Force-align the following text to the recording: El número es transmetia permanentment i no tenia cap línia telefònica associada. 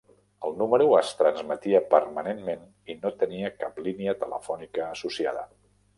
El 0.47 0.53
número 0.61 0.87
es 1.01 1.11
transmetia 1.19 1.81
permanentment 1.91 2.65
i 2.95 2.97
no 3.03 3.11
tenia 3.25 3.55
cap 3.61 3.81
línia 3.89 4.19
telefònica 4.25 4.89
associada. 4.99 5.49